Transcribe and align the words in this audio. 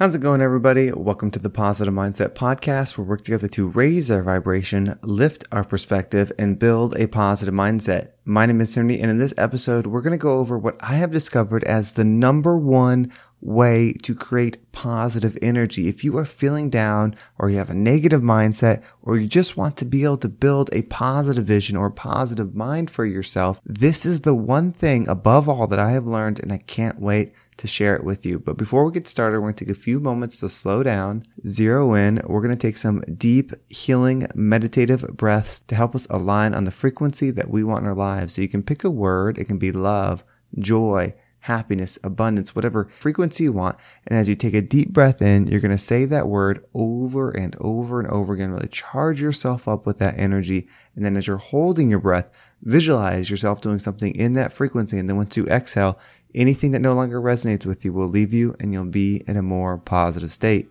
How's 0.00 0.14
it 0.14 0.22
going, 0.22 0.40
everybody? 0.40 0.90
Welcome 0.90 1.30
to 1.32 1.38
the 1.38 1.50
Positive 1.50 1.92
Mindset 1.92 2.30
Podcast, 2.30 2.96
where 2.96 3.04
we 3.04 3.10
work 3.10 3.20
together 3.20 3.48
to 3.48 3.68
raise 3.68 4.10
our 4.10 4.22
vibration, 4.22 4.98
lift 5.02 5.44
our 5.52 5.62
perspective, 5.62 6.32
and 6.38 6.58
build 6.58 6.96
a 6.96 7.06
positive 7.06 7.52
mindset. 7.52 8.12
My 8.24 8.46
name 8.46 8.62
is 8.62 8.74
Henry, 8.74 8.98
and 8.98 9.10
in 9.10 9.18
this 9.18 9.34
episode, 9.36 9.86
we're 9.86 10.00
going 10.00 10.12
to 10.12 10.16
go 10.16 10.38
over 10.38 10.56
what 10.56 10.78
I 10.80 10.94
have 10.94 11.10
discovered 11.10 11.64
as 11.64 11.92
the 11.92 12.04
number 12.04 12.56
one 12.56 13.12
way 13.40 13.92
to 14.02 14.14
create 14.14 14.72
positive 14.72 15.38
energy. 15.40 15.88
If 15.88 16.04
you 16.04 16.16
are 16.18 16.24
feeling 16.24 16.70
down, 16.70 17.16
or 17.38 17.50
you 17.50 17.58
have 17.58 17.70
a 17.70 17.74
negative 17.74 18.22
mindset, 18.22 18.82
or 19.02 19.16
you 19.16 19.26
just 19.26 19.56
want 19.56 19.76
to 19.78 19.84
be 19.84 20.04
able 20.04 20.18
to 20.18 20.28
build 20.28 20.70
a 20.72 20.82
positive 20.82 21.44
vision 21.44 21.76
or 21.76 21.90
positive 21.90 22.54
mind 22.54 22.90
for 22.90 23.04
yourself, 23.04 23.60
this 23.64 24.04
is 24.04 24.22
the 24.22 24.34
one 24.34 24.72
thing 24.72 25.08
above 25.08 25.48
all 25.48 25.66
that 25.66 25.78
I 25.78 25.92
have 25.92 26.06
learned, 26.06 26.38
and 26.38 26.52
I 26.52 26.58
can't 26.58 27.00
wait 27.00 27.32
to 27.60 27.66
share 27.66 27.94
it 27.94 28.04
with 28.04 28.24
you. 28.24 28.38
But 28.38 28.56
before 28.56 28.86
we 28.86 28.92
get 28.92 29.06
started, 29.06 29.38
we're 29.38 29.48
going 29.48 29.54
to 29.54 29.64
take 29.66 29.76
a 29.76 29.78
few 29.78 30.00
moments 30.00 30.40
to 30.40 30.48
slow 30.48 30.82
down, 30.82 31.24
zero 31.46 31.92
in. 31.92 32.22
We're 32.26 32.40
going 32.40 32.54
to 32.54 32.58
take 32.58 32.78
some 32.78 33.02
deep, 33.02 33.52
healing, 33.68 34.26
meditative 34.34 35.06
breaths 35.16 35.60
to 35.60 35.74
help 35.74 35.94
us 35.94 36.06
align 36.08 36.54
on 36.54 36.64
the 36.64 36.70
frequency 36.70 37.30
that 37.32 37.50
we 37.50 37.62
want 37.62 37.82
in 37.82 37.88
our 37.88 37.94
lives. 37.94 38.34
So 38.34 38.42
you 38.42 38.48
can 38.48 38.62
pick 38.62 38.82
a 38.82 38.90
word. 38.90 39.38
It 39.38 39.44
can 39.44 39.58
be 39.58 39.72
love, 39.72 40.24
joy, 40.58 41.14
happiness, 41.40 41.98
abundance, 42.04 42.54
whatever 42.54 42.88
frequency 43.00 43.44
you 43.44 43.52
want. 43.52 43.76
And 44.06 44.18
as 44.18 44.28
you 44.28 44.36
take 44.36 44.54
a 44.54 44.62
deep 44.62 44.92
breath 44.92 45.22
in, 45.22 45.46
you're 45.46 45.60
going 45.60 45.70
to 45.70 45.78
say 45.78 46.04
that 46.04 46.28
word 46.28 46.64
over 46.74 47.30
and 47.30 47.56
over 47.60 48.00
and 48.00 48.08
over 48.10 48.34
again. 48.34 48.50
Really 48.50 48.68
charge 48.68 49.20
yourself 49.20 49.66
up 49.66 49.86
with 49.86 49.98
that 49.98 50.18
energy. 50.18 50.68
And 50.94 51.04
then 51.04 51.16
as 51.16 51.26
you're 51.26 51.38
holding 51.38 51.90
your 51.90 52.00
breath, 52.00 52.28
visualize 52.62 53.30
yourself 53.30 53.60
doing 53.60 53.78
something 53.78 54.14
in 54.14 54.34
that 54.34 54.52
frequency. 54.52 54.98
And 54.98 55.08
then 55.08 55.16
once 55.16 55.36
you 55.36 55.46
exhale, 55.46 55.98
Anything 56.34 56.70
that 56.72 56.80
no 56.80 56.94
longer 56.94 57.20
resonates 57.20 57.66
with 57.66 57.84
you 57.84 57.92
will 57.92 58.08
leave 58.08 58.32
you 58.32 58.54
and 58.60 58.72
you'll 58.72 58.84
be 58.84 59.22
in 59.26 59.36
a 59.36 59.42
more 59.42 59.78
positive 59.78 60.32
state. 60.32 60.70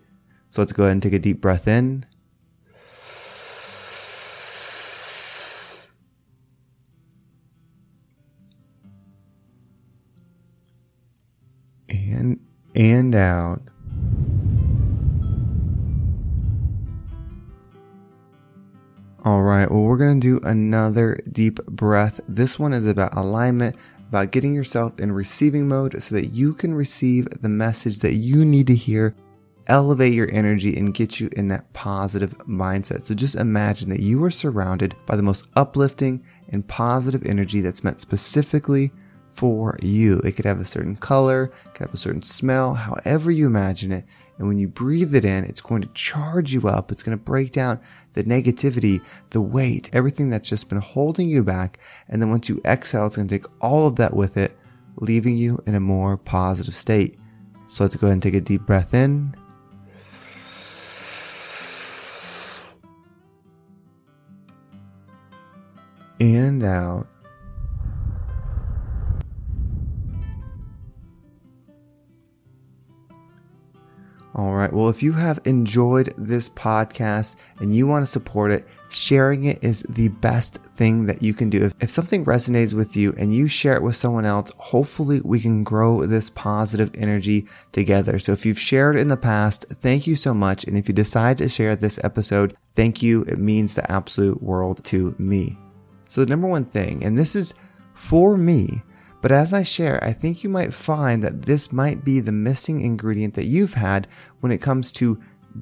So 0.50 0.62
let's 0.62 0.72
go 0.72 0.84
ahead 0.84 0.94
and 0.94 1.04
take 1.04 1.14
a 1.14 1.20
deep 1.20 1.42
breath 1.42 1.68
in. 1.68 2.06
And 12.80 13.14
out. 13.14 13.62
All 19.26 19.42
right, 19.44 19.70
well, 19.70 19.82
we're 19.82 19.98
going 19.98 20.20
to 20.20 20.40
do 20.40 20.48
another 20.48 21.20
deep 21.30 21.64
breath. 21.66 22.22
This 22.30 22.58
one 22.58 22.72
is 22.72 22.88
about 22.88 23.18
alignment, 23.18 23.76
about 24.08 24.32
getting 24.32 24.56
yourself 24.56 24.98
in 24.98 25.12
receiving 25.12 25.68
mode 25.68 26.02
so 26.02 26.16
that 26.16 26.30
you 26.30 26.54
can 26.54 26.74
receive 26.74 27.28
the 27.42 27.50
message 27.50 28.00
that 28.00 28.14
you 28.14 28.46
need 28.46 28.68
to 28.68 28.76
hear, 28.76 29.14
elevate 29.68 30.14
your 30.14 30.32
energy, 30.32 30.78
and 30.78 30.96
get 30.96 31.20
you 31.20 31.30
in 31.36 31.50
that 31.50 31.72
positive 31.74 32.32
mindset. 32.48 33.06
So 33.06 33.14
just 33.14 33.36
imagine 33.36 33.90
that 33.90 34.00
you 34.00 34.24
are 34.24 34.32
surrounded 34.32 34.96
by 35.06 35.18
the 35.18 35.22
most 35.22 35.48
uplifting 35.58 36.24
and 36.48 36.66
positive 36.66 37.26
energy 37.26 37.60
that's 37.60 37.84
meant 37.84 38.00
specifically 38.00 38.94
for 39.40 39.80
you. 39.82 40.20
It 40.20 40.34
could 40.34 40.44
have 40.44 40.60
a 40.60 40.66
certain 40.66 40.98
color, 40.98 41.54
it 41.66 41.74
could 41.74 41.86
have 41.86 41.94
a 41.94 41.98
certain 41.98 42.22
smell, 42.22 42.74
however 42.74 43.32
you 43.32 43.48
imagine 43.48 43.94
it. 43.94 44.04
And 44.38 44.50
when 44.50 44.58
you 44.58 44.68
breathe 44.68 45.16
it 45.16 45.24
in, 45.24 45.46
it's 45.46 45.62
going 45.62 45.82
to 45.82 45.88
charge 45.94 46.54
you 46.54 46.68
up. 46.68 46.92
It's 46.92 47.04
going 47.04 47.18
to 47.18 47.24
break 47.24 47.54
down 47.54 47.80
the 48.14 48.24
negativity, 48.26 49.02
the 49.30 49.40
weight, 49.40 49.90
everything 49.94 50.30
that's 50.30 50.50
just 50.50 50.68
been 50.68 50.80
holding 50.80 51.30
you 51.30 51.42
back. 51.42 51.80
And 52.10 52.22
then 52.22 52.30
once 52.30 52.50
you 52.50 52.62
exhale, 52.66 53.06
it's 53.06 53.16
going 53.16 53.30
to 53.30 53.38
take 53.38 53.48
all 53.62 53.88
of 53.88 53.96
that 53.96 54.14
with 54.14 54.36
it, 54.36 54.58
leaving 54.98 55.38
you 55.38 55.64
in 55.66 55.74
a 55.74 55.80
more 55.80 56.18
positive 56.18 56.76
state. 56.76 57.18
So 57.70 57.86
let's 57.86 57.96
go 57.96 58.08
ahead 58.08 58.14
and 58.16 58.24
take 58.24 58.34
a 58.34 58.42
deep 58.42 58.66
breath 58.66 58.94
in. 58.94 59.36
And 66.20 66.62
out. 66.62 67.08
All 74.36 74.54
right. 74.54 74.72
Well, 74.72 74.90
if 74.90 75.02
you 75.02 75.14
have 75.14 75.40
enjoyed 75.46 76.14
this 76.18 76.50
podcast 76.50 77.36
and 77.60 77.76
you 77.76 77.88
want 77.88 78.04
to 78.04 78.12
support 78.12 78.52
it, 78.52 78.68
sharing 78.90 79.46
it 79.46 79.64
is 79.64 79.84
the 79.90 80.08
best 80.08 80.58
thing 80.76 81.06
that 81.06 81.24
you 81.24 81.34
can 81.34 81.50
do. 81.50 81.66
If, 81.66 81.74
if, 81.80 81.90
something 81.90 82.26
resonates 82.26 82.74
with 82.74 82.96
you 82.96 83.14
and 83.18 83.34
you 83.34 83.48
share 83.48 83.76
it 83.76 83.84
with 83.84 83.96
someone 83.96 84.26
else, 84.26 84.52
hopefully 84.58 85.22
we 85.22 85.40
can 85.40 85.64
grow 85.64 86.06
this 86.06 86.30
positive 86.30 86.92
energy 86.96 87.48
together. 87.72 88.20
So 88.20 88.32
if 88.32 88.46
you've 88.46 88.60
shared 88.60 88.96
in 88.96 89.08
the 89.08 89.18
past, 89.18 89.66
thank 89.82 90.06
you 90.08 90.16
so 90.16 90.34
much. 90.34 90.64
And 90.64 90.78
if 90.78 90.88
you 90.88 90.94
decide 90.94 91.38
to 91.40 91.50
share 91.50 91.76
this 91.76 92.00
episode, 92.04 92.56
thank 92.76 93.02
you. 93.02 93.24
It 93.24 93.40
means 93.40 93.76
the 93.76 93.90
absolute 93.92 94.42
world 94.42 94.84
to 94.86 95.16
me. 95.18 95.58
So 96.08 96.22
the 96.22 96.30
number 96.30 96.48
one 96.48 96.66
thing, 96.66 97.04
and 97.04 97.18
this 97.18 97.36
is 97.36 97.54
for 97.94 98.38
me, 98.38 98.82
but 99.22 99.32
as 99.32 99.54
I 99.54 99.64
share, 99.64 100.04
I 100.04 100.14
think 100.14 100.44
you 100.44 100.50
might 100.50 100.74
find 100.74 101.24
that 101.24 101.44
this 101.44 101.72
might 101.72 102.06
be 102.06 102.20
the 102.20 102.32
missing 102.32 102.80
ingredient 102.82 103.34
that 103.34 103.46
you've 103.46 103.74
had 103.74 104.08
when 104.40 104.52
it 104.52 104.62
comes 104.62 104.92
to 104.94 105.22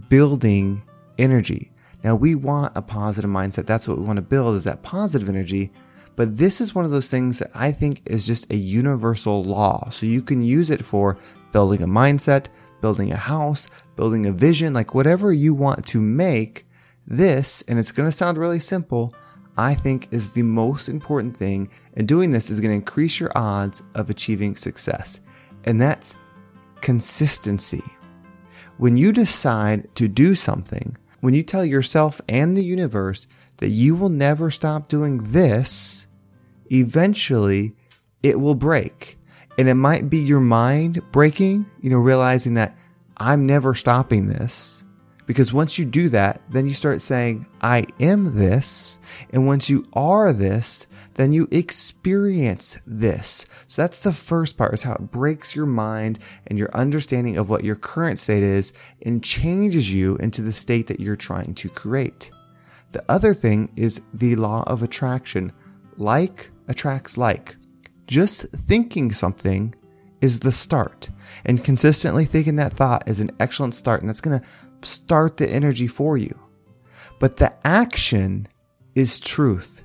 building 0.09 0.84
energy. 1.18 1.72
Now 2.03 2.16
we 2.16 2.35
want 2.35 2.78
a 2.78 2.81
positive 2.81 3.31
mindset. 3.31 3.66
That's 3.66 3.88
what 3.88 3.97
we 3.97 4.06
want 4.06 4.18
to 4.18 4.22
build 4.22 4.56
is 4.56 4.63
that 4.66 4.84
positive 4.84 5.28
energy. 5.28 5.72
But 6.16 6.38
this 6.38 6.62
is 6.62 6.73
one 6.73 6.85
of 6.85 6.91
those 6.91 7.09
things 7.09 7.40
that 7.40 7.51
I 7.53 7.72
think 7.72 8.01
is 8.06 8.25
just 8.25 8.51
a 8.51 8.56
universal 8.56 9.44
law. 9.44 9.89
So 9.89 10.06
you 10.06 10.22
can 10.22 10.41
use 10.41 10.69
it 10.69 10.84
for 10.84 11.18
building 11.51 11.81
a 11.81 11.88
mindset, 11.88 12.47
building 12.81 13.12
a 13.12 13.18
house, 13.18 13.68
building 13.95 14.25
a 14.25 14.31
vision, 14.31 14.74
like 14.74 14.94
whatever 14.94 15.31
you 15.31 15.53
want 15.53 15.85
to 15.88 16.01
make 16.01 16.66
this, 17.06 17.63
and 17.68 17.79
it's 17.79 17.91
going 17.91 18.07
to 18.07 18.16
sound 18.16 18.38
really 18.38 18.59
simple, 18.59 19.13
I 19.57 19.73
think 19.73 20.07
is 20.12 20.29
the 20.29 20.44
most 20.44 20.88
important 20.88 21.35
thing. 21.35 21.69
And 21.95 22.07
doing 22.07 22.31
this 22.31 22.50
is 22.50 22.59
going 22.59 22.72
to 22.72 22.75
increase 22.75 23.19
your 23.19 23.31
odds 23.35 23.81
of 23.95 24.09
achieving 24.09 24.56
success. 24.56 25.19
And 25.63 25.81
that's 25.81 26.16
consistency. 26.81 27.84
When 28.78 28.95
you 28.95 29.12
decide 29.12 29.94
to 29.95 30.07
do 30.07 30.35
something, 30.35 30.95
when 31.22 31.34
you 31.34 31.41
tell 31.41 31.66
yourself 31.66 32.22
and 32.29 32.56
the 32.56 32.63
universe 32.63 33.28
that 33.57 33.69
you 33.69 33.95
will 33.95 34.09
never 34.09 34.51
stop 34.51 34.88
doing 34.88 35.18
this, 35.18 36.06
eventually 36.72 37.75
it 38.22 38.39
will 38.39 38.56
break. 38.56 39.18
And 39.57 39.68
it 39.68 39.74
might 39.74 40.09
be 40.09 40.19
your 40.19 40.39
mind 40.39 41.01
breaking, 41.12 41.66
you 41.81 41.89
know, 41.89 41.97
realizing 41.97 42.53
that 42.53 42.78
I'm 43.18 43.47
never 43.47 43.74
stopping 43.74 44.28
this. 44.28 44.84
Because 45.27 45.53
once 45.53 45.77
you 45.77 45.85
do 45.85 46.07
that, 46.09 46.41
then 46.49 46.67
you 46.67 46.73
start 46.73 47.01
saying, 47.01 47.45
I 47.61 47.85
am 47.99 48.35
this. 48.39 48.97
And 49.31 49.45
once 49.45 49.69
you 49.69 49.85
are 49.91 50.31
this, 50.31 50.88
then 51.15 51.33
you 51.33 51.49
experience 51.51 52.77
this. 52.88 53.45
So 53.67 53.81
that's 53.81 53.99
the 53.99 54.13
first 54.13 54.57
part 54.57 54.73
is 54.73 54.83
how 54.83 54.93
it 54.93 55.11
breaks 55.11 55.53
your 55.53 55.65
mind 55.65 56.19
and 56.47 56.57
your 56.57 56.69
understanding 56.73 57.38
of 57.38 57.49
what 57.49 57.65
your 57.65 57.75
current 57.75 58.19
state 58.19 58.41
is 58.41 58.71
and 59.05 59.21
changes 59.21 59.93
you 59.93 60.15
into 60.15 60.41
the 60.41 60.53
state 60.53 60.88
that 60.88 61.01
you're 61.01 61.17
trying 61.17 61.53
to 61.55 61.69
create. 61.69 62.31
The 62.94 63.03
other 63.09 63.33
thing 63.33 63.69
is 63.75 64.01
the 64.13 64.38
law 64.38 64.63
of 64.65 64.81
attraction. 64.81 65.51
Like 65.97 66.51
attracts 66.69 67.17
like. 67.17 67.57
Just 68.05 68.44
thinking 68.51 69.11
something 69.11 69.75
is 70.21 70.39
the 70.39 70.51
start. 70.51 71.09
And 71.45 71.63
consistently 71.63 72.25
thinking 72.25 72.55
that 72.55 72.73
thought 72.73 73.09
is 73.09 73.19
an 73.19 73.31
excellent 73.39 73.75
start. 73.75 74.01
And 74.01 74.09
that's 74.09 74.21
going 74.21 74.39
to 74.39 74.45
start 74.83 75.38
the 75.38 75.49
energy 75.49 75.88
for 75.88 76.17
you. 76.17 76.39
But 77.19 77.38
the 77.38 77.53
action 77.65 78.47
is 78.95 79.19
truth. 79.19 79.81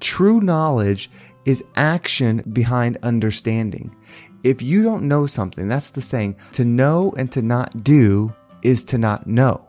True 0.00 0.40
knowledge 0.40 1.10
is 1.44 1.64
action 1.76 2.42
behind 2.52 2.98
understanding. 3.02 3.94
If 4.42 4.62
you 4.62 4.82
don't 4.82 5.08
know 5.08 5.26
something, 5.26 5.68
that's 5.68 5.90
the 5.90 6.00
saying, 6.00 6.36
to 6.52 6.64
know 6.64 7.12
and 7.16 7.30
to 7.32 7.42
not 7.42 7.84
do 7.84 8.32
is 8.62 8.84
to 8.84 8.98
not 8.98 9.26
know. 9.26 9.66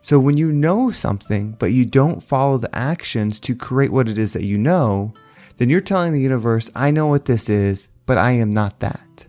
So 0.00 0.18
when 0.18 0.36
you 0.36 0.50
know 0.50 0.90
something, 0.90 1.52
but 1.52 1.72
you 1.72 1.84
don't 1.84 2.22
follow 2.22 2.58
the 2.58 2.74
actions 2.76 3.38
to 3.40 3.54
create 3.54 3.92
what 3.92 4.08
it 4.08 4.18
is 4.18 4.32
that 4.32 4.42
you 4.42 4.58
know, 4.58 5.14
then 5.58 5.68
you're 5.68 5.80
telling 5.80 6.12
the 6.12 6.20
universe, 6.20 6.70
I 6.74 6.90
know 6.90 7.06
what 7.06 7.26
this 7.26 7.48
is, 7.48 7.88
but 8.04 8.18
I 8.18 8.32
am 8.32 8.50
not 8.50 8.80
that. 8.80 9.26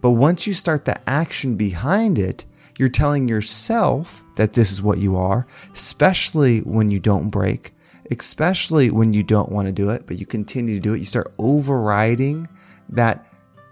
But 0.00 0.10
once 0.10 0.46
you 0.46 0.54
start 0.54 0.84
the 0.84 1.08
action 1.08 1.56
behind 1.56 2.18
it, 2.18 2.44
you're 2.80 2.88
telling 2.88 3.28
yourself 3.28 4.24
that 4.36 4.54
this 4.54 4.72
is 4.72 4.80
what 4.80 4.96
you 4.96 5.14
are, 5.14 5.46
especially 5.74 6.60
when 6.60 6.88
you 6.88 6.98
don't 6.98 7.28
break, 7.28 7.74
especially 8.10 8.90
when 8.90 9.12
you 9.12 9.22
don't 9.22 9.52
want 9.52 9.66
to 9.66 9.72
do 9.72 9.90
it, 9.90 10.06
but 10.06 10.18
you 10.18 10.24
continue 10.24 10.76
to 10.76 10.80
do 10.80 10.94
it. 10.94 10.98
You 10.98 11.04
start 11.04 11.30
overriding 11.38 12.48
that 12.88 13.26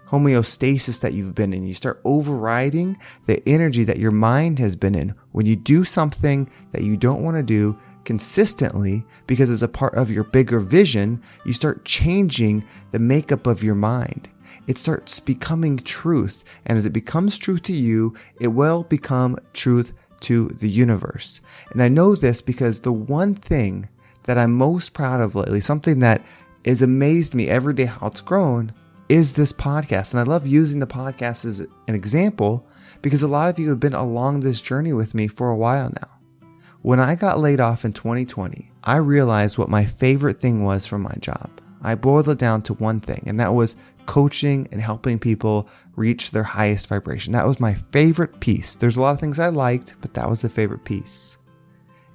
homeostasis 0.09 0.99
that 0.99 1.13
you've 1.13 1.33
been 1.33 1.53
in. 1.53 1.65
You 1.65 1.73
start 1.73 1.99
overriding 2.05 2.99
the 3.25 3.41
energy 3.49 3.83
that 3.83 3.97
your 3.97 4.11
mind 4.11 4.59
has 4.59 4.75
been 4.75 4.93
in. 4.93 5.15
When 5.31 5.47
you 5.47 5.55
do 5.55 5.83
something 5.83 6.47
that 6.71 6.83
you 6.83 6.95
don't 6.95 7.23
want 7.23 7.35
to 7.35 7.41
do 7.41 7.79
consistently 8.05 9.05
because 9.25 9.49
it's 9.49 9.63
a 9.63 9.67
part 9.67 9.95
of 9.95 10.11
your 10.11 10.23
bigger 10.25 10.59
vision, 10.59 11.23
you 11.47 11.53
start 11.53 11.83
changing 11.83 12.63
the 12.91 12.99
makeup 12.99 13.47
of 13.47 13.63
your 13.63 13.73
mind. 13.73 14.29
It 14.69 14.77
starts 14.77 15.19
becoming 15.19 15.77
truth. 15.77 16.43
And 16.67 16.77
as 16.77 16.85
it 16.85 16.93
becomes 16.93 17.39
truth 17.39 17.63
to 17.63 17.73
you, 17.73 18.13
it 18.39 18.49
will 18.49 18.83
become 18.83 19.39
truth 19.51 19.93
to 20.21 20.47
the 20.49 20.69
universe. 20.69 21.41
And 21.71 21.81
I 21.81 21.87
know 21.87 22.13
this 22.13 22.39
because 22.39 22.81
the 22.81 22.93
one 22.93 23.33
thing 23.33 23.89
that 24.25 24.37
I'm 24.37 24.53
most 24.53 24.93
proud 24.93 25.21
of 25.21 25.33
lately, 25.33 25.59
something 25.59 26.01
that 26.01 26.21
has 26.65 26.83
amazed 26.83 27.33
me 27.33 27.49
every 27.49 27.73
day 27.73 27.85
how 27.85 28.05
it's 28.05 28.21
grown, 28.21 28.71
is 29.09 29.33
this 29.33 29.51
podcast. 29.51 30.11
And 30.13 30.19
I 30.19 30.23
love 30.31 30.45
using 30.45 30.79
the 30.79 30.85
podcast 30.85 31.45
as 31.45 31.61
an 31.61 31.95
example 31.95 32.67
because 33.01 33.23
a 33.23 33.27
lot 33.27 33.49
of 33.49 33.57
you 33.57 33.69
have 33.71 33.79
been 33.79 33.95
along 33.95 34.41
this 34.41 34.61
journey 34.61 34.93
with 34.93 35.15
me 35.15 35.27
for 35.27 35.49
a 35.49 35.57
while 35.57 35.91
now. 35.99 36.47
When 36.83 36.99
I 36.99 37.15
got 37.15 37.39
laid 37.39 37.59
off 37.59 37.85
in 37.85 37.93
2020, 37.93 38.71
I 38.83 38.97
realized 38.97 39.57
what 39.57 39.67
my 39.67 39.85
favorite 39.85 40.39
thing 40.39 40.63
was 40.63 40.85
from 40.85 41.01
my 41.01 41.15
job. 41.19 41.49
I 41.81 41.95
boiled 41.95 42.29
it 42.29 42.37
down 42.37 42.61
to 42.63 42.73
one 42.75 42.99
thing, 42.99 43.23
and 43.25 43.39
that 43.39 43.53
was 43.53 43.75
coaching 44.09 44.67
and 44.71 44.81
helping 44.81 45.19
people 45.19 45.69
reach 45.95 46.31
their 46.31 46.41
highest 46.41 46.87
vibration. 46.87 47.31
That 47.31 47.45
was 47.45 47.59
my 47.59 47.75
favorite 47.75 48.39
piece. 48.39 48.73
There's 48.73 48.97
a 48.97 49.01
lot 49.01 49.13
of 49.13 49.19
things 49.19 49.37
I 49.37 49.49
liked, 49.49 49.93
but 50.01 50.15
that 50.15 50.27
was 50.27 50.41
the 50.41 50.49
favorite 50.49 50.83
piece. 50.83 51.37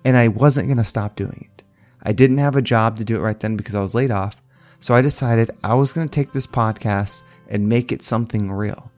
And 0.04 0.16
I 0.16 0.26
wasn't 0.26 0.66
going 0.66 0.78
to 0.78 0.84
stop 0.84 1.14
doing 1.14 1.48
it. 1.54 1.62
I 2.02 2.12
didn't 2.12 2.38
have 2.38 2.56
a 2.56 2.62
job 2.62 2.96
to 2.96 3.04
do 3.04 3.14
it 3.14 3.20
right 3.20 3.38
then 3.38 3.56
because 3.56 3.76
I 3.76 3.80
was 3.80 3.94
laid 3.94 4.10
off. 4.10 4.42
So 4.80 4.92
I 4.92 5.02
decided 5.02 5.52
I 5.62 5.74
was 5.74 5.92
going 5.92 6.08
to 6.08 6.12
take 6.12 6.32
this 6.32 6.48
podcast 6.48 7.22
and 7.48 7.68
make 7.68 7.92
it 7.92 8.02
something 8.02 8.50
real. 8.50 8.90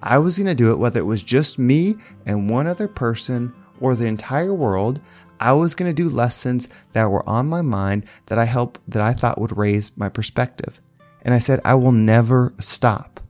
I 0.00 0.18
was 0.18 0.36
going 0.36 0.46
to 0.46 0.54
do 0.54 0.70
it 0.70 0.78
whether 0.78 1.00
it 1.00 1.04
was 1.04 1.22
just 1.22 1.58
me 1.58 1.96
and 2.26 2.50
one 2.50 2.66
other 2.66 2.88
person 2.88 3.54
or 3.80 3.94
the 3.94 4.04
entire 4.04 4.52
world. 4.52 5.00
I 5.40 5.54
was 5.54 5.74
going 5.74 5.90
to 5.90 6.02
do 6.02 6.10
lessons 6.10 6.68
that 6.92 7.10
were 7.10 7.26
on 7.26 7.48
my 7.48 7.62
mind 7.62 8.04
that 8.26 8.38
I 8.38 8.44
help 8.44 8.78
that 8.86 9.00
I 9.00 9.14
thought 9.14 9.40
would 9.40 9.56
raise 9.56 9.92
my 9.96 10.10
perspective. 10.10 10.82
And 11.24 11.34
I 11.34 11.38
said 11.38 11.60
I 11.64 11.74
will 11.74 11.92
never 11.92 12.52
stop. 12.58 13.20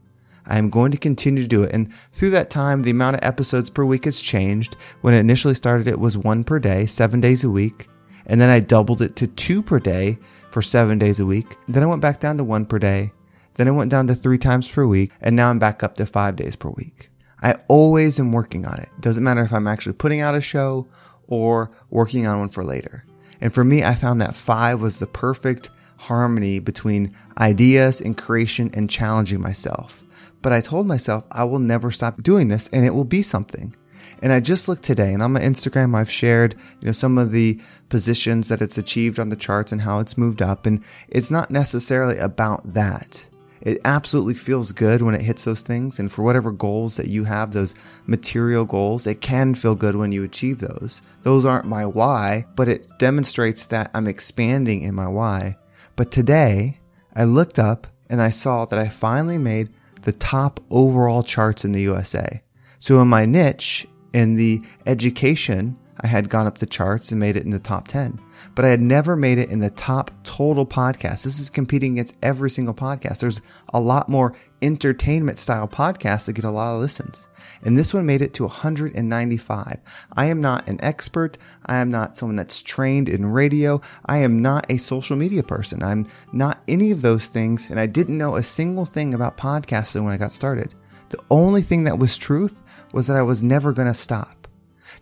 I 0.47 0.59
am 0.59 0.71
going 0.71 0.93
to 0.93 0.99
continue 0.99 1.43
to 1.43 1.49
do 1.49 1.63
it. 1.63 1.73
And 1.73 1.93
through 2.13 2.31
that 2.31 2.51
time, 2.51 2.83
the 2.83 2.91
amount 2.91 3.17
of 3.17 3.25
episodes 3.25 3.71
per 3.71 3.85
week 3.85 4.05
has 4.05 4.21
changed. 4.21 4.77
When 5.01 5.15
it 5.15 5.21
initially 5.21 5.55
started, 5.55 5.87
it 5.87 6.01
was 6.01 6.19
one 6.19 6.45
per 6.45 6.59
day, 6.59 6.87
seven 6.87 7.21
days 7.21 7.45
a 7.45 7.51
week. 7.51 7.89
And 8.27 8.41
then 8.41 8.51
I 8.51 8.61
doubled 8.61 9.01
it 9.01 9.17
to 9.17 9.27
two 9.27 9.63
per 9.63 9.79
day 9.79 10.19
for 10.51 10.61
seven 10.63 10.99
days 10.99 11.21
a 11.21 11.27
week. 11.27 11.57
Then 11.69 11.83
I 11.83 11.87
went 11.87 12.03
back 12.03 12.21
down 12.21 12.37
to 12.39 12.45
one 12.45 12.67
per 12.67 12.79
day. 12.79 13.13
Then 13.55 13.69
I 13.69 13.73
went 13.73 13.91
down 13.91 14.07
to 14.09 14.15
three 14.15 14.39
times 14.39 14.69
per 14.69 14.87
week. 14.87 15.13
And 15.21 15.35
now 15.35 15.51
I'm 15.51 15.59
back 15.59 15.83
up 15.83 15.97
to 15.97 16.07
five 16.07 16.37
days 16.37 16.57
per 16.57 16.69
week. 16.71 17.11
I 17.43 17.57
always 17.69 18.19
am 18.19 18.33
working 18.33 18.67
on 18.67 18.79
it. 18.79 18.89
Doesn't 19.01 19.25
matter 19.25 19.43
if 19.43 19.53
I'm 19.53 19.67
actually 19.67 19.93
putting 19.95 20.21
out 20.21 20.35
a 20.35 20.41
show 20.41 20.87
or 21.27 21.71
working 21.91 22.27
on 22.27 22.39
one 22.39 22.49
for 22.49 22.65
later. 22.65 23.05
And 23.41 23.53
for 23.53 23.65
me, 23.65 23.85
I 23.85 23.95
found 23.95 24.21
that 24.21 24.35
five 24.35 24.81
was 24.81 24.99
the 24.99 25.07
perfect 25.07 25.71
harmony 26.05 26.59
between 26.59 27.15
ideas 27.39 28.01
and 28.01 28.17
creation 28.17 28.71
and 28.75 28.91
challenging 28.91 29.41
myself. 29.41 30.05
But 30.43 30.53
I 30.53 30.61
told 30.61 30.87
myself 30.87 31.25
I 31.31 31.45
will 31.45 31.59
never 31.59 31.91
stop 31.91 32.23
doing 32.23 32.49
this 32.49 32.69
and 32.73 32.85
it 32.85 32.95
will 32.95 33.05
be 33.05 33.23
something. 33.23 33.75
And 34.23 34.33
I 34.33 34.41
just 34.41 34.69
looked 34.69 34.85
today 34.85 35.13
and 35.13 35.23
on 35.23 35.33
my 35.33 35.41
Instagram, 35.41 35.97
I've 35.97 36.11
shared, 36.11 36.55
you 36.81 36.87
know, 36.87 36.93
some 36.93 37.19
of 37.19 37.31
the 37.31 37.61
positions 37.89 38.49
that 38.49 38.63
it's 38.63 38.79
achieved 38.79 39.19
on 39.19 39.29
the 39.29 39.37
charts 39.37 39.73
and 39.73 39.81
how 39.81 39.99
it's 39.99 40.19
moved 40.19 40.43
up. 40.43 40.67
And 40.67 40.83
it's 41.09 41.31
not 41.31 41.51
necessarily 41.51 42.19
about 42.19 42.75
that. 42.75 43.27
It 43.61 43.81
absolutely 43.85 44.35
feels 44.35 44.73
good 44.73 45.01
when 45.01 45.15
it 45.15 45.23
hits 45.23 45.45
those 45.45 45.63
things. 45.63 45.99
And 45.99 46.13
for 46.13 46.23
whatever 46.23 46.53
goals 46.53 46.97
that 46.97 47.09
you 47.09 47.25
have, 47.25 47.53
those 47.53 47.75
material 48.07 48.67
goals, 48.67 49.07
it 49.07 49.23
can 49.23 49.55
feel 49.55 49.75
good 49.75 49.97
when 49.97 50.13
you 50.13 50.23
achieve 50.23 50.59
those. 50.59 51.01
Those 51.23 51.47
aren't 51.47 51.65
my 51.65 51.87
why, 51.87 52.47
but 52.57 52.69
it 52.69 52.99
demonstrates 52.99 53.67
that 53.67 53.91
I'm 53.95 54.07
expanding 54.07 54.83
in 54.83 54.95
my 54.95 55.09
why. 55.09 55.57
But 55.97 56.11
today 56.11 56.81
I 57.15 57.25
looked 57.25 57.59
up 57.59 57.87
and 58.11 58.21
I 58.21 58.31
saw 58.31 58.65
that 58.67 58.79
I 58.79 58.89
finally 58.89 59.39
made 59.39 59.71
the 60.03 60.13
top 60.13 60.61
overall 60.71 61.23
charts 61.23 61.65
in 61.65 61.73
the 61.73 61.83
USA. 61.83 62.43
So 62.79 63.01
in 63.01 63.09
my 63.09 63.25
niche, 63.27 63.87
in 64.13 64.35
the 64.35 64.61
education, 64.87 65.77
I 66.01 66.07
had 66.07 66.29
gone 66.29 66.47
up 66.47 66.59
the 66.59 66.67
charts 66.67 67.11
and 67.11 67.21
made 67.21 67.37
it 67.37 67.45
in 67.45 67.51
the 67.51 67.59
top 67.59 67.89
10, 67.89 68.21
but 68.55 68.65
I 68.65 68.69
had 68.69 68.81
never 68.81 69.17
made 69.17 69.39
it 69.39 69.49
in 69.49 69.61
the 69.61 69.71
top 69.71 70.11
total 70.25 70.67
podcast. 70.67 71.23
This 71.23 71.39
is 71.39 71.49
competing 71.49 71.93
against 71.93 72.17
every 72.23 72.51
single 72.51 72.75
podcast. 72.75 73.21
There's 73.21 73.41
a 73.73 73.81
lot 73.81 74.09
more 74.09 74.35
entertainment 74.61 75.39
style 75.39 75.69
podcasts 75.69 76.27
that 76.27 76.33
get 76.35 76.45
a 76.45 76.51
lot 76.51 76.75
of 76.75 76.81
listens. 76.81 77.29
And 77.65 77.79
this 77.79 77.95
one 77.95 78.07
made 78.07 78.21
it 78.21 78.35
to 78.35 78.45
195. 78.45 79.79
I 80.13 80.27
am 80.27 80.41
not 80.41 80.69
an 80.69 80.79
expert. 80.83 81.39
I 81.67 81.79
am 81.79 81.91
not 81.91 82.17
someone 82.17 82.37
that's 82.37 82.63
trained 82.63 83.09
in 83.09 83.27
radio. 83.27 83.81
I 84.07 84.19
am 84.19 84.43
not 84.43 84.67
a 84.71 84.77
social 84.77 85.17
media 85.17 85.43
person. 85.43 85.83
I'm 85.83 86.07
not 86.33 86.63
any 86.69 86.91
of 86.91 87.03
those 87.03 87.29
things. 87.29 87.71
And 87.71 87.81
I 87.81 87.87
didn't 87.87 88.19
know 88.19 88.37
a 88.37 88.43
single 88.43 88.85
thing 88.85 89.15
about 89.15 89.39
podcasting 89.39 90.05
when 90.05 90.13
I 90.13 90.19
got 90.19 90.33
started. 90.33 90.75
The 91.09 91.23
only 91.31 91.63
thing 91.63 91.85
that 91.85 91.99
was 91.99 92.19
truth 92.19 92.63
was 92.93 93.07
that 93.07 93.17
I 93.17 93.23
was 93.23 93.43
never 93.43 93.73
going 93.73 93.89
to 93.89 93.95
stop. 93.95 94.45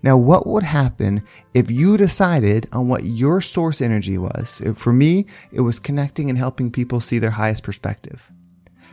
Now, 0.02 0.16
what 0.16 0.46
would 0.46 0.64
happen 0.64 1.22
if 1.54 1.70
you 1.70 1.96
decided 1.96 2.68
on 2.72 2.88
what 2.88 3.04
your 3.04 3.40
source 3.40 3.80
energy 3.80 4.18
was? 4.18 4.60
For 4.76 4.92
me, 4.92 5.26
it 5.52 5.60
was 5.60 5.78
connecting 5.78 6.28
and 6.28 6.38
helping 6.38 6.70
people 6.70 7.00
see 7.00 7.18
their 7.18 7.30
highest 7.30 7.62
perspective. 7.62 8.30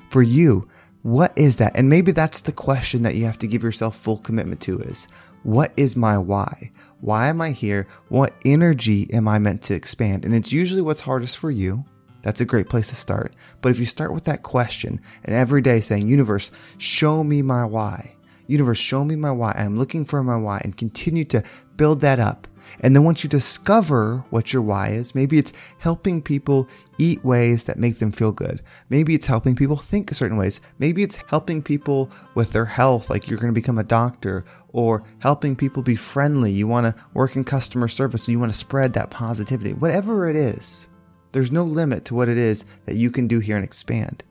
For 0.10 0.22
you, 0.22 0.68
what 1.02 1.32
is 1.38 1.58
that? 1.58 1.76
And 1.76 1.90
maybe 1.90 2.12
that's 2.12 2.42
the 2.42 2.52
question 2.52 3.04
that 3.04 3.16
you 3.16 3.26
have 3.26 3.38
to 3.40 3.48
give 3.48 3.64
yourself 3.64 3.98
full 3.98 4.18
commitment 4.18 4.62
to 4.62 4.80
is 4.80 5.08
what 5.44 5.72
is 5.78 5.96
my 5.96 6.18
why? 6.18 6.72
Why 7.02 7.28
am 7.28 7.40
I 7.42 7.52
here? 7.52 7.88
What 8.10 8.34
energy 8.44 9.12
am 9.14 9.28
I 9.28 9.40
meant 9.40 9.62
to 9.64 9.74
expand? 9.74 10.26
And 10.26 10.36
it's 10.36 10.52
usually 10.52 10.82
what's 10.82 11.02
hardest 11.02 11.38
for 11.38 11.50
you. 11.50 11.86
That's 12.22 12.42
a 12.42 12.46
great 12.46 12.68
place 12.68 12.90
to 12.90 12.96
start. 12.96 13.34
But 13.62 13.70
if 13.70 13.80
you 13.80 13.86
start 13.86 14.14
with 14.14 14.26
that 14.26 14.44
question 14.44 15.00
and 15.24 15.34
every 15.34 15.62
day 15.62 15.80
saying, 15.80 16.10
universe, 16.10 16.52
show 16.78 17.24
me 17.24 17.42
my 17.42 17.66
why 17.66 18.16
universe, 18.50 18.80
show 18.80 19.06
me 19.06 19.16
my 19.16 19.32
why. 19.32 19.54
I'm 19.56 19.78
looking 19.78 20.04
for 20.04 20.24
my 20.24 20.36
why 20.36 20.60
and 20.64 20.76
continue 20.76 21.24
to 21.26 21.44
build 21.78 22.02
that 22.02 22.20
up. 22.20 22.48
And 22.82 22.96
then 22.96 23.04
once 23.04 23.24
you 23.24 23.30
discover 23.30 24.24
what 24.30 24.54
your 24.54 24.62
why 24.62 24.90
is, 24.90 25.16
maybe 25.16 25.38
it's 25.38 25.54
helping 25.78 26.22
people 26.22 26.68
eat 26.98 27.24
ways 27.24 27.64
that 27.64 27.80
make 27.80 28.00
them 28.00 28.12
feel 28.12 28.32
good. 28.32 28.62
Maybe 28.90 29.16
it's 29.16 29.28
helping 29.28 29.56
people 29.56 29.78
think 29.78 30.14
certain 30.14 30.38
ways. 30.38 30.62
Maybe 30.78 31.04
it's 31.04 31.20
helping 31.28 31.62
people 31.62 32.12
with 32.36 32.52
their 32.52 32.66
health, 32.66 33.10
like 33.10 33.28
you're 33.28 33.40
going 33.40 33.54
to 33.54 33.60
become 33.60 33.78
a 33.78 33.84
doctor, 33.84 34.46
or 34.74 35.04
helping 35.20 35.56
people 35.56 35.82
be 35.82 35.96
friendly. 35.96 36.52
You 36.52 36.68
want 36.68 36.86
to 36.86 37.02
work 37.14 37.36
in 37.36 37.44
customer 37.44 37.88
service, 37.88 38.24
so 38.24 38.32
you 38.32 38.40
want 38.40 38.52
to 38.52 38.58
spread 38.58 38.94
that 38.94 39.10
positivity. 39.10 39.74
Whatever 39.74 40.30
it 40.30 40.36
is, 40.36 40.88
there's 41.32 41.52
no 41.52 41.64
limit 41.64 42.06
to 42.06 42.16
what 42.16 42.30
it 42.30 42.38
is 42.38 42.66
that 42.86 42.96
you 42.96 43.12
can 43.12 43.28
do 43.28 43.40
here 43.40 43.56
and 43.56 43.66
expand. 43.66 44.24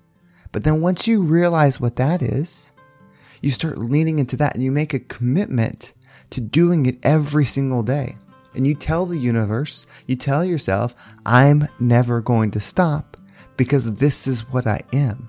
But 0.52 0.64
then 0.64 0.80
once 0.80 1.06
you 1.06 1.22
realize 1.22 1.80
what 1.80 1.96
that 1.96 2.22
is, 2.22 2.72
you 3.40 3.50
start 3.50 3.78
leaning 3.78 4.18
into 4.18 4.36
that 4.36 4.54
and 4.54 4.64
you 4.64 4.72
make 4.72 4.94
a 4.94 4.98
commitment 4.98 5.92
to 6.30 6.40
doing 6.40 6.86
it 6.86 6.98
every 7.02 7.44
single 7.44 7.82
day. 7.82 8.16
And 8.54 8.66
you 8.66 8.74
tell 8.74 9.06
the 9.06 9.18
universe, 9.18 9.86
you 10.06 10.16
tell 10.16 10.44
yourself, 10.44 10.94
I'm 11.26 11.68
never 11.78 12.20
going 12.20 12.50
to 12.52 12.60
stop 12.60 13.16
because 13.56 13.94
this 13.94 14.26
is 14.26 14.48
what 14.50 14.66
I 14.66 14.80
am. 14.92 15.28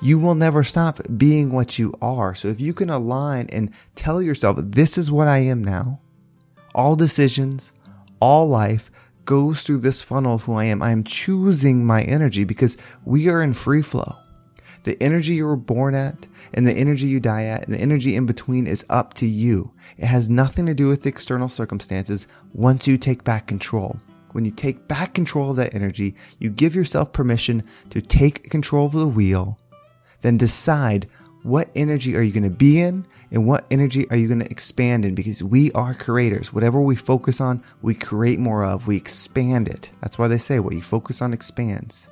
You 0.00 0.18
will 0.18 0.34
never 0.34 0.64
stop 0.64 1.00
being 1.16 1.52
what 1.52 1.78
you 1.78 1.94
are. 2.02 2.34
So 2.34 2.48
if 2.48 2.60
you 2.60 2.74
can 2.74 2.90
align 2.90 3.46
and 3.52 3.70
tell 3.94 4.20
yourself, 4.20 4.58
this 4.60 4.98
is 4.98 5.10
what 5.10 5.28
I 5.28 5.38
am 5.38 5.62
now, 5.62 6.00
all 6.74 6.96
decisions, 6.96 7.72
all 8.20 8.48
life 8.48 8.90
goes 9.24 9.62
through 9.62 9.78
this 9.78 10.02
funnel 10.02 10.34
of 10.34 10.44
who 10.44 10.54
I 10.54 10.64
am. 10.64 10.82
I 10.82 10.90
am 10.90 11.04
choosing 11.04 11.84
my 11.86 12.02
energy 12.02 12.44
because 12.44 12.76
we 13.04 13.28
are 13.28 13.42
in 13.42 13.54
free 13.54 13.82
flow. 13.82 14.16
The 14.84 15.00
energy 15.00 15.34
you 15.34 15.46
were 15.46 15.56
born 15.56 15.94
at 15.94 16.26
and 16.52 16.66
the 16.66 16.72
energy 16.72 17.06
you 17.06 17.20
die 17.20 17.44
at 17.44 17.64
and 17.64 17.74
the 17.74 17.80
energy 17.80 18.16
in 18.16 18.26
between 18.26 18.66
is 18.66 18.84
up 18.90 19.14
to 19.14 19.26
you. 19.26 19.72
It 19.96 20.06
has 20.06 20.28
nothing 20.28 20.66
to 20.66 20.74
do 20.74 20.88
with 20.88 21.06
external 21.06 21.48
circumstances 21.48 22.26
once 22.52 22.88
you 22.88 22.98
take 22.98 23.22
back 23.24 23.46
control. 23.46 24.00
When 24.32 24.44
you 24.44 24.50
take 24.50 24.88
back 24.88 25.14
control 25.14 25.50
of 25.50 25.56
that 25.56 25.74
energy, 25.74 26.16
you 26.38 26.50
give 26.50 26.74
yourself 26.74 27.12
permission 27.12 27.62
to 27.90 28.00
take 28.00 28.50
control 28.50 28.86
of 28.86 28.92
the 28.92 29.06
wheel, 29.06 29.58
then 30.22 30.36
decide 30.36 31.06
what 31.42 31.68
energy 31.74 32.16
are 32.16 32.22
you 32.22 32.32
going 32.32 32.42
to 32.44 32.50
be 32.50 32.80
in 32.80 33.06
and 33.30 33.46
what 33.46 33.66
energy 33.70 34.08
are 34.10 34.16
you 34.16 34.28
going 34.28 34.40
to 34.40 34.50
expand 34.50 35.04
in 35.04 35.14
because 35.14 35.42
we 35.42 35.72
are 35.72 35.94
creators. 35.94 36.52
Whatever 36.52 36.80
we 36.80 36.96
focus 36.96 37.40
on, 37.40 37.62
we 37.82 37.94
create 37.94 38.38
more 38.38 38.64
of, 38.64 38.86
we 38.86 38.96
expand 38.96 39.68
it. 39.68 39.90
That's 40.00 40.18
why 40.18 40.28
they 40.28 40.38
say 40.38 40.60
what 40.60 40.74
you 40.74 40.82
focus 40.82 41.20
on 41.20 41.32
expands. 41.32 42.08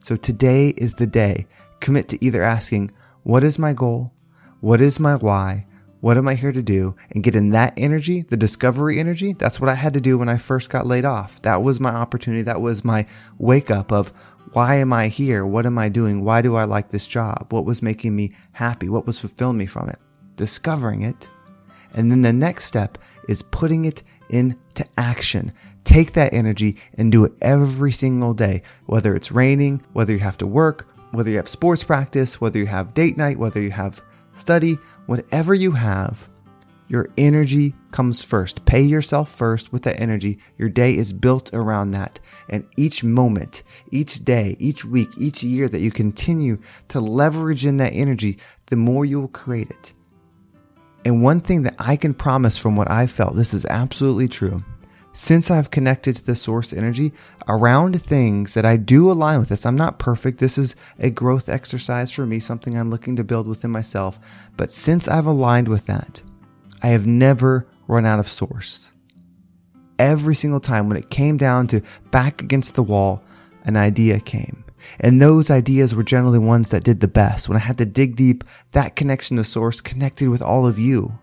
So 0.00 0.14
today 0.14 0.68
is 0.68 0.94
the 0.94 1.06
day 1.06 1.46
commit 1.80 2.08
to 2.08 2.24
either 2.24 2.42
asking, 2.42 2.90
What 3.22 3.44
is 3.44 3.58
my 3.58 3.72
goal? 3.72 4.12
What 4.60 4.80
is 4.80 4.98
my 4.98 5.16
why? 5.16 5.66
What 6.00 6.16
am 6.16 6.28
I 6.28 6.34
here 6.34 6.52
to 6.52 6.62
do? 6.62 6.94
And 7.10 7.22
get 7.22 7.34
in 7.34 7.50
that 7.50 7.74
energy, 7.76 8.22
the 8.22 8.36
discovery 8.36 9.00
energy. 9.00 9.32
That's 9.32 9.60
what 9.60 9.70
I 9.70 9.74
had 9.74 9.94
to 9.94 10.00
do 10.00 10.18
when 10.18 10.28
I 10.28 10.36
first 10.36 10.70
got 10.70 10.86
laid 10.86 11.04
off. 11.04 11.40
That 11.42 11.62
was 11.62 11.80
my 11.80 11.90
opportunity. 11.90 12.42
That 12.42 12.60
was 12.60 12.84
my 12.84 13.06
wake 13.38 13.70
up 13.70 13.90
of 13.90 14.12
why 14.52 14.76
am 14.76 14.92
I 14.92 15.08
here? 15.08 15.44
What 15.44 15.66
am 15.66 15.78
I 15.78 15.88
doing? 15.88 16.24
Why 16.24 16.42
do 16.42 16.54
I 16.54 16.64
like 16.64 16.90
this 16.90 17.06
job? 17.06 17.46
What 17.50 17.64
was 17.64 17.82
making 17.82 18.14
me 18.14 18.32
happy? 18.52 18.88
What 18.88 19.06
was 19.06 19.18
fulfilling 19.18 19.58
me 19.58 19.66
from 19.66 19.88
it? 19.88 19.98
Discovering 20.36 21.02
it. 21.02 21.28
And 21.92 22.10
then 22.10 22.22
the 22.22 22.32
next 22.32 22.66
step 22.66 22.98
is 23.28 23.42
putting 23.42 23.84
it 23.84 24.02
into 24.30 24.86
action. 24.96 25.52
Take 25.84 26.12
that 26.12 26.32
energy 26.32 26.76
and 26.94 27.10
do 27.10 27.24
it 27.24 27.32
every 27.40 27.92
single 27.92 28.34
day, 28.34 28.62
whether 28.86 29.14
it's 29.14 29.32
raining, 29.32 29.82
whether 29.92 30.12
you 30.12 30.20
have 30.20 30.38
to 30.38 30.46
work, 30.46 30.88
whether 31.12 31.30
you 31.30 31.36
have 31.36 31.48
sports 31.48 31.84
practice, 31.84 32.40
whether 32.40 32.58
you 32.58 32.66
have 32.66 32.94
date 32.94 33.16
night, 33.16 33.38
whether 33.38 33.60
you 33.60 33.70
have 33.70 34.02
study, 34.34 34.78
whatever 35.06 35.54
you 35.54 35.72
have, 35.72 36.28
your 36.88 37.08
energy 37.18 37.74
comes 37.90 38.22
first. 38.22 38.64
Pay 38.64 38.82
yourself 38.82 39.30
first 39.30 39.72
with 39.72 39.82
that 39.82 40.00
energy. 40.00 40.38
Your 40.56 40.68
day 40.68 40.96
is 40.96 41.12
built 41.12 41.52
around 41.52 41.90
that. 41.92 42.20
And 42.48 42.66
each 42.76 43.02
moment, 43.02 43.64
each 43.90 44.24
day, 44.24 44.56
each 44.60 44.84
week, 44.84 45.08
each 45.18 45.42
year 45.42 45.68
that 45.68 45.80
you 45.80 45.90
continue 45.90 46.58
to 46.88 47.00
leverage 47.00 47.66
in 47.66 47.78
that 47.78 47.92
energy, 47.92 48.38
the 48.66 48.76
more 48.76 49.04
you 49.04 49.20
will 49.20 49.28
create 49.28 49.70
it. 49.70 49.92
And 51.04 51.22
one 51.22 51.40
thing 51.40 51.62
that 51.62 51.76
I 51.78 51.96
can 51.96 52.14
promise 52.14 52.56
from 52.56 52.76
what 52.76 52.90
I've 52.90 53.10
felt, 53.10 53.36
this 53.36 53.54
is 53.54 53.64
absolutely 53.66 54.28
true. 54.28 54.62
Since 55.18 55.50
I've 55.50 55.70
connected 55.70 56.16
to 56.16 56.22
the 56.26 56.36
source 56.36 56.74
energy 56.74 57.14
around 57.48 58.02
things 58.02 58.52
that 58.52 58.66
I 58.66 58.76
do 58.76 59.10
align 59.10 59.40
with 59.40 59.48
this, 59.48 59.64
I'm 59.64 59.74
not 59.74 59.98
perfect. 59.98 60.40
This 60.40 60.58
is 60.58 60.76
a 60.98 61.08
growth 61.08 61.48
exercise 61.48 62.12
for 62.12 62.26
me, 62.26 62.38
something 62.38 62.76
I'm 62.76 62.90
looking 62.90 63.16
to 63.16 63.24
build 63.24 63.48
within 63.48 63.70
myself. 63.70 64.20
But 64.58 64.74
since 64.74 65.08
I've 65.08 65.24
aligned 65.24 65.68
with 65.68 65.86
that, 65.86 66.20
I 66.82 66.88
have 66.88 67.06
never 67.06 67.66
run 67.88 68.04
out 68.04 68.18
of 68.18 68.28
source. 68.28 68.92
Every 69.98 70.34
single 70.34 70.60
time 70.60 70.86
when 70.86 70.98
it 70.98 71.08
came 71.08 71.38
down 71.38 71.66
to 71.68 71.80
back 72.10 72.42
against 72.42 72.74
the 72.74 72.82
wall, 72.82 73.24
an 73.64 73.74
idea 73.74 74.20
came. 74.20 74.64
And 75.00 75.22
those 75.22 75.50
ideas 75.50 75.94
were 75.94 76.02
generally 76.02 76.38
ones 76.38 76.68
that 76.68 76.84
did 76.84 77.00
the 77.00 77.08
best. 77.08 77.48
When 77.48 77.56
I 77.56 77.60
had 77.60 77.78
to 77.78 77.86
dig 77.86 78.16
deep, 78.16 78.44
that 78.72 78.96
connection 78.96 79.38
to 79.38 79.44
source 79.44 79.80
connected 79.80 80.28
with 80.28 80.42
all 80.42 80.66
of 80.66 80.78
you. 80.78 81.18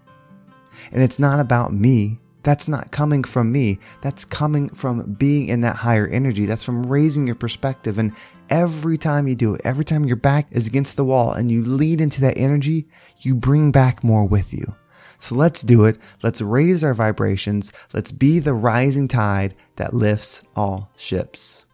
And 0.92 1.04
it's 1.04 1.20
not 1.20 1.40
about 1.40 1.76
me. 1.76 2.22
That's 2.44 2.68
not 2.68 2.92
coming 2.92 3.24
from 3.24 3.52
me. 3.52 3.80
That's 4.02 4.26
coming 4.26 4.70
from 4.70 5.14
being 5.14 5.48
in 5.48 5.62
that 5.62 5.78
higher 5.78 6.08
energy. 6.08 6.46
That's 6.46 6.64
from 6.64 6.86
raising 6.86 7.26
your 7.26 7.36
perspective. 7.36 7.98
And 7.98 8.14
every 8.50 8.98
time 8.98 9.28
you 9.28 9.36
do 9.36 9.56
it, 9.56 9.62
every 9.64 9.86
time 9.86 10.06
your 10.06 10.18
back 10.18 10.48
is 10.52 10.68
against 10.68 10.98
the 10.98 11.06
wall 11.06 11.32
and 11.32 11.50
you 11.50 11.64
lead 11.64 12.02
into 12.02 12.22
that 12.22 12.38
energy, 12.38 12.88
you 13.20 13.34
bring 13.34 13.72
back 13.72 14.04
more 14.04 14.26
with 14.26 14.54
you. 14.54 14.76
So 15.20 15.36
let's 15.36 15.62
do 15.62 15.86
it. 15.86 15.98
Let's 16.22 16.42
raise 16.42 16.84
our 16.84 16.94
vibrations. 16.94 17.72
Let's 17.94 18.12
be 18.12 18.40
the 18.40 18.54
rising 18.54 19.08
tide 19.08 19.56
that 19.78 19.94
lifts 19.94 20.44
all 20.54 20.92
ships. 20.98 21.66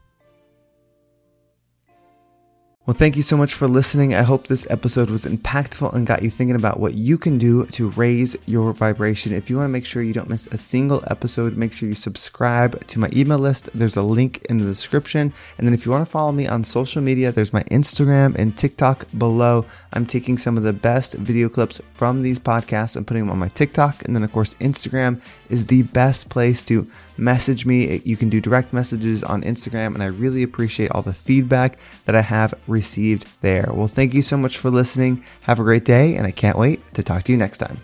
Well, 2.90 2.98
thank 2.98 3.16
you 3.16 3.22
so 3.22 3.38
much 3.38 3.54
for 3.54 3.68
listening. 3.68 4.16
I 4.16 4.24
hope 4.24 4.48
this 4.48 4.66
episode 4.68 5.12
was 5.12 5.24
impactful 5.24 5.94
and 5.94 6.08
got 6.08 6.24
you 6.24 6.32
thinking 6.32 6.56
about 6.56 6.80
what 6.80 6.96
you 6.96 7.20
can 7.20 7.38
do 7.38 7.68
to 7.68 7.92
raise 7.92 8.36
your 8.48 8.74
vibration. 8.74 9.32
If 9.32 9.48
you 9.48 9.58
want 9.58 9.66
to 9.68 9.72
make 9.72 9.86
sure 9.86 10.02
you 10.02 10.12
don't 10.12 10.28
miss 10.28 10.48
a 10.48 10.58
single 10.58 11.04
episode, 11.06 11.56
make 11.56 11.72
sure 11.72 11.88
you 11.88 11.94
subscribe 11.94 12.84
to 12.88 12.98
my 12.98 13.08
email 13.16 13.38
list. 13.38 13.70
There's 13.76 13.96
a 13.96 14.02
link 14.02 14.44
in 14.50 14.58
the 14.58 14.66
description. 14.66 15.32
And 15.60 15.68
then 15.68 15.76
if 15.76 15.86
you 15.86 15.92
want 15.92 16.04
to 16.04 16.12
follow 16.12 16.32
me 16.32 16.48
on 16.48 16.64
social 16.64 17.04
media, 17.04 17.32
there's 17.32 17.54
my 17.54 17.62
Instagram 17.66 18.34
and 18.34 18.58
TikTok 18.58 19.06
below. 19.16 19.68
I'm 19.94 20.08
taking 20.08 20.40
some 20.40 20.58
of 20.58 20.64
the 20.64 20.74
best 20.74 21.14
video 21.14 21.48
clips 21.48 21.80
from 21.94 22.24
these 22.24 22.40
podcasts 22.40 22.96
and 22.96 23.06
putting 23.06 23.22
them 23.22 23.32
on 23.32 23.38
my 23.38 23.50
TikTok. 23.50 24.04
And 24.06 24.16
then, 24.16 24.24
of 24.24 24.32
course, 24.32 24.56
Instagram 24.56 25.22
is 25.52 25.68
the 25.68 25.84
best 25.84 26.30
place 26.30 26.64
to 26.64 26.90
message 27.18 27.66
me. 27.66 28.02
You 28.06 28.16
can 28.18 28.30
do 28.30 28.40
direct 28.40 28.72
messages 28.72 29.24
on 29.24 29.42
Instagram, 29.42 29.94
and 29.94 30.02
I 30.02 30.08
really 30.08 30.42
appreciate 30.42 30.92
all 30.92 31.02
the 31.02 31.14
feedback 31.14 31.78
that 32.06 32.16
I 32.16 32.22
have 32.22 32.54
received 32.80 33.28
there. 33.42 33.70
Well, 33.74 33.88
thank 33.88 34.14
you 34.14 34.22
so 34.22 34.38
much 34.38 34.58
for 34.58 34.70
listening. 34.70 35.24
Have 35.42 35.60
a 35.60 35.64
great 35.64 35.86
day, 35.86 36.16
and 36.16 36.26
I 36.26 36.32
can't 36.32 36.58
wait 36.58 36.80
to 36.94 37.04
talk 37.04 37.24
to 37.24 37.32
you 37.34 37.38
next 37.38 37.58
time. 37.58 37.78